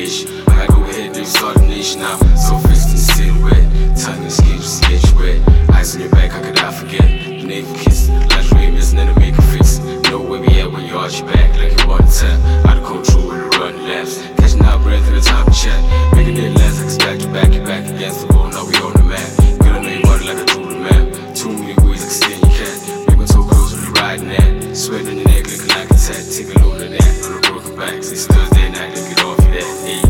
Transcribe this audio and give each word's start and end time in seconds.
procreation. 0.00 0.48
I 0.48 0.66
go 0.66 0.82
ahead 0.84 1.16
and 1.16 1.26
start 1.26 1.56
a 1.56 1.60
nation 1.60 2.00
now. 2.00 2.16
So 2.36 2.56
fixed 2.68 2.90
the 2.90 2.98
silhouette. 2.98 3.96
Tongue 3.96 4.24
and 4.24 4.30
to 4.30 4.88
get 4.88 5.02
you 5.04 5.18
wet. 5.18 5.70
Ice 5.76 5.94
on 5.94 6.00
your 6.00 6.10
back, 6.10 6.30
how 6.30 6.42
could 6.42 6.58
I 6.58 6.72
forget? 6.72 7.02
The 7.02 7.44
naked 7.44 7.76
kiss. 7.76 8.08
Lingerie 8.08 8.70
missing 8.70 8.98
and 8.98 9.10
a 9.10 9.20
make 9.20 9.36
a 9.36 9.42
fix. 9.42 9.78
Know 10.10 10.20
where 10.20 10.40
we 10.40 10.60
at 10.60 10.70
when 10.72 10.86
you 10.86 10.96
arch 10.96 11.20
your 11.20 11.28
back 11.28 11.56
like 11.58 11.78
you 11.78 11.88
want 11.88 12.10
to. 12.10 12.30
Out 12.68 12.78
of 12.78 12.84
control 12.84 13.28
with 13.28 13.52
the 13.52 13.58
run 13.58 13.76
laps. 13.88 14.22
Catching 14.38 14.64
our 14.64 14.78
breath 14.80 15.06
in 15.08 15.14
the 15.14 15.20
top 15.20 15.46
of 15.48 15.54
chat. 15.54 15.80
Making 16.14 16.36
it 16.36 16.56
last 16.56 16.78
like 16.78 16.86
it's 16.86 16.96
back 16.96 17.18
to 17.20 17.28
back. 17.28 17.52
You 17.52 17.64
back 17.64 17.84
against 17.84 18.26
the 18.26 18.34
wall, 18.34 18.48
now 18.48 18.64
we 18.64 18.74
on 18.76 18.92
the 18.94 19.04
map. 19.04 19.30
I 19.60 19.80
know 19.82 19.88
your 19.88 20.02
body 20.02 20.24
like 20.24 20.38
I 20.38 20.44
drew 20.52 20.64
the 20.64 20.80
map. 20.80 21.36
Too 21.36 21.52
many 21.52 21.74
ways 21.86 22.04
I 22.04 22.28
can 22.28 22.40
your 22.40 22.52
cat. 22.56 22.76
Make 23.08 23.18
my 23.18 23.26
toe 23.26 23.44
close 23.44 23.72
when 23.74 23.84
you 23.84 23.92
riding 24.00 24.28
that. 24.28 24.76
Sweat 24.76 25.06
on 25.06 25.16
your 25.16 25.26
neck 25.28 25.44
looking 25.44 25.68
like 25.68 25.90
a 25.90 25.94
tat. 25.94 26.24
Take 26.32 26.54
a 26.54 26.58
load 26.64 26.80
of 26.80 26.90
that 26.90 27.24
on 27.24 27.32
a 27.36 27.40
broken 27.44 27.76
back. 27.76 27.94
It's 28.00 28.26
Thursday 28.26 28.70
night, 28.70 28.94
get 28.94 29.12
of 29.12 29.19
that. 29.60 30.09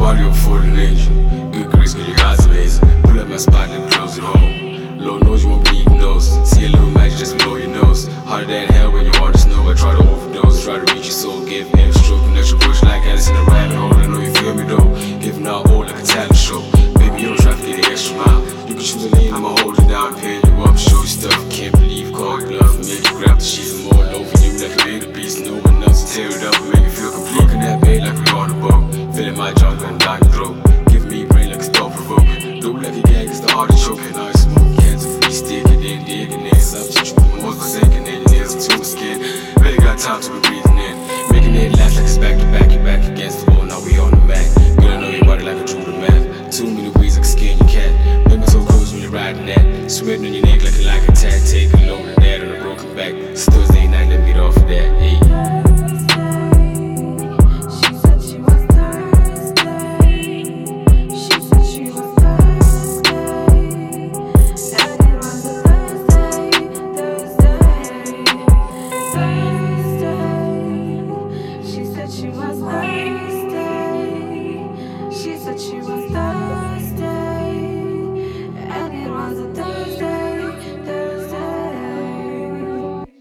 Body 0.00 0.24
of 0.24 0.32
a 0.32 0.34
fallen 0.34 0.78
angel. 0.78 1.14
Good 1.52 1.70
grace, 1.70 1.92
girl, 1.92 2.06
your 2.06 2.18
eyes 2.20 2.46
amazing. 2.46 2.88
Pull 3.02 3.20
up 3.20 3.28
my 3.28 3.36
spot 3.36 3.68
and 3.68 3.92
close 3.92 4.16
it 4.16 4.24
home. 4.24 4.98
Lord 4.98 5.24
knows 5.24 5.44
you 5.44 5.50
won't 5.50 5.64
be 5.66 5.84
diagnosed. 5.84 6.46
See 6.46 6.64
a 6.64 6.68
little 6.70 6.90
magic 6.90 7.18
just 7.18 7.36
below 7.36 7.56
your 7.56 7.68
nose. 7.68 8.08
Harder 8.24 8.46
than 8.46 8.68
hell 8.68 8.90
when 8.92 9.04
you 9.04 9.12
want 9.20 9.34
to 9.34 9.40
snow. 9.42 9.70
I 9.70 9.74
try 9.74 9.94
to 9.94 10.02
overdose, 10.10 10.64
try 10.64 10.78
to 10.82 10.94
reach 10.94 11.04
your 11.04 11.18
soul. 11.22 11.44
Give 11.44 11.68
him 11.68 11.92
time 40.00 40.20
to 40.22 40.32
be 40.32 40.40
breathing 40.40 40.78
in. 40.78 40.96
Making 41.30 41.54
it 41.56 41.76
last 41.76 41.96
like 41.96 42.04
it's 42.04 42.16
back 42.16 42.38
to 42.38 42.44
back, 42.46 42.72
you're 42.72 42.82
back 42.82 43.04
against 43.10 43.44
the 43.44 43.52
wall, 43.52 43.64
now 43.64 43.84
we 43.84 43.98
on 43.98 44.10
the 44.10 44.16
mat. 44.24 44.46
Gonna 44.78 45.00
know 45.00 45.10
your 45.10 45.24
body 45.26 45.44
like 45.44 45.58
a 45.58 45.64
true 45.66 45.84
to 45.84 45.92
math. 45.92 46.56
Too 46.56 46.64
many 46.64 46.88
ways 46.98 47.18
I 47.18 47.20
can 47.20 47.24
skin 47.24 47.58
your 47.58 47.68
cat. 47.68 48.26
Make 48.28 48.40
me 48.40 48.46
so 48.46 48.64
close 48.64 48.92
when 48.92 49.02
you're 49.02 49.10
riding 49.10 49.46
that. 49.46 49.90
Sweating 49.90 50.26
on 50.26 50.32
your 50.32 50.46
neck 50.46 50.64
like 50.64 50.78
a 50.78 50.82
like 50.86 51.08
a 51.08 51.12
tat. 51.12 51.46
Take 51.46 51.72
a 51.74 51.76
load 51.86 52.08
of 52.08 52.16
that 52.16 52.40
on 52.40 52.48
a 52.48 52.60
broken 52.62 52.94
back. 52.96 53.12
It's 53.12 53.44
Thursday 53.44 53.86
night, 53.88 54.08
let 54.08 54.20
me 54.20 54.32
get 54.32 54.40
off 54.40 54.56
of 54.56 54.68
that. 54.68 55.00
Hey. 55.00 55.20
Bye. 55.28 55.60